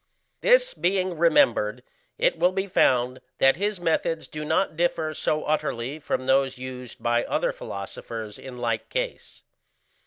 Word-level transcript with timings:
This 0.39 0.73
being 0.73 1.15
remembered, 1.15 1.83
it 2.17 2.39
will 2.39 2.51
be 2.53 2.65
found 2.65 3.21
that 3.37 3.57
his 3.57 3.79
methods 3.79 4.27
do 4.27 4.43
not 4.43 4.75
differ 4.75 5.13
so 5.13 5.43
utterly 5.43 5.99
from 5.99 6.25
those 6.25 6.57
used 6.57 7.03
by 7.03 7.23
other 7.25 7.51
philosophers 7.51 8.39
in 8.39 8.57
like 8.57 8.89
case. 8.89 9.43